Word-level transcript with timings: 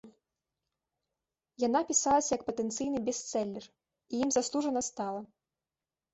Яна 1.63 1.81
пісалася 1.89 2.31
як 2.37 2.43
патэнцыйны 2.47 3.03
бестселер 3.11 3.63
і 3.69 4.13
ім 4.27 4.35
заслужана 4.41 4.81
стала. 4.91 5.21